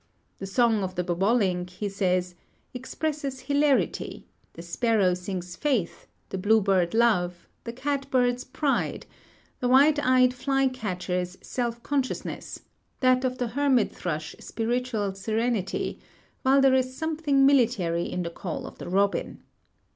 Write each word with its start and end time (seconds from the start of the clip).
"The 0.39 0.47
song 0.47 0.81
of 0.81 0.95
the 0.95 1.03
bobolink," 1.03 1.69
he 1.69 1.87
says, 1.87 2.33
"expresses 2.73 3.41
hilarity; 3.41 4.25
the 4.53 4.63
sparrow 4.63 5.13
sings 5.13 5.55
faith, 5.55 6.07
the 6.29 6.39
bluebird 6.39 6.95
love, 6.95 7.47
the 7.65 7.71
catbirds 7.71 8.43
pride, 8.43 9.05
the 9.59 9.67
white 9.67 10.03
eyed 10.03 10.33
fly 10.33 10.69
catchers 10.69 11.37
self 11.43 11.83
consciousness, 11.83 12.63
that 13.01 13.23
of 13.23 13.37
the 13.37 13.49
hermit 13.49 13.93
thrush 13.95 14.35
spiritual 14.39 15.13
serenity, 15.13 15.99
while 16.41 16.61
there 16.61 16.73
is 16.73 16.97
something 16.97 17.45
military 17.45 18.11
in 18.11 18.23
the 18.23 18.31
call 18.31 18.65
of 18.65 18.79
the 18.79 18.89
robin." 18.89 19.43